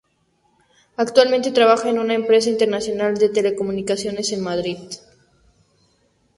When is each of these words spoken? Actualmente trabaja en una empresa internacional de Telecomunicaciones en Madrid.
Actualmente 0.97 1.51
trabaja 1.51 1.87
en 1.87 1.99
una 1.99 2.15
empresa 2.15 2.49
internacional 2.49 3.13
de 3.19 3.29
Telecomunicaciones 3.29 4.31
en 4.31 4.41
Madrid. 4.41 4.79